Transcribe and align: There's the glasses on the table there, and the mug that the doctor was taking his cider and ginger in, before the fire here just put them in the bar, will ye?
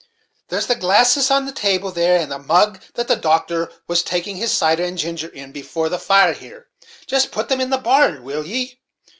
There's 0.49 0.65
the 0.65 0.73
glasses 0.73 1.29
on 1.29 1.45
the 1.45 1.51
table 1.51 1.91
there, 1.91 2.19
and 2.19 2.31
the 2.31 2.39
mug 2.39 2.81
that 2.95 3.07
the 3.07 3.15
doctor 3.15 3.71
was 3.87 4.01
taking 4.01 4.35
his 4.37 4.51
cider 4.51 4.83
and 4.83 4.97
ginger 4.97 5.27
in, 5.27 5.51
before 5.51 5.89
the 5.89 5.99
fire 5.99 6.33
here 6.33 6.65
just 7.05 7.31
put 7.31 7.49
them 7.49 7.61
in 7.61 7.69
the 7.69 7.77
bar, 7.77 8.19
will 8.19 8.43
ye? 8.43 8.79